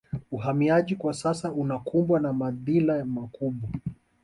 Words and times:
Uhamiaji 0.31 0.95
kwa 0.95 1.13
sasa 1.13 1.51
unakumbwa 1.51 2.19
na 2.19 2.33
madhila 2.33 3.05
makubwa 3.05 3.69